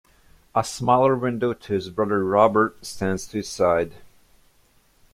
A 0.55 0.63
smaller 0.63 1.15
window 1.15 1.53
to 1.53 1.73
his 1.73 1.91
brother 1.91 2.23
Robert 2.25 2.83
stands 2.83 3.27
to 3.27 3.37
its 3.37 3.49
side. 3.49 3.93